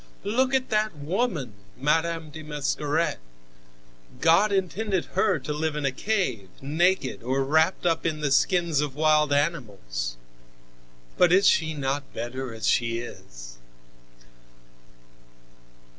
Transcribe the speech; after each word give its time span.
"Look 0.23 0.55
at 0.55 0.69
that 0.71 0.95
woman, 0.97 1.53
Madame 1.77 2.31
de 2.31 2.41
Mascaret. 2.41 3.19
God 4.19 4.51
intended 4.51 5.05
her 5.13 5.37
to 5.37 5.53
live 5.53 5.75
in 5.75 5.85
a 5.85 5.91
cave, 5.91 6.49
naked 6.59 7.21
or 7.21 7.43
wrapped 7.43 7.85
up 7.85 8.03
in 8.03 8.19
the 8.19 8.31
skins 8.31 8.81
of 8.81 8.95
wild 8.95 9.31
animals. 9.31 10.17
But 11.19 11.31
is 11.31 11.47
she 11.47 11.75
not 11.75 12.15
better 12.15 12.51
as 12.51 12.67
she 12.67 12.97
is? 12.97 13.57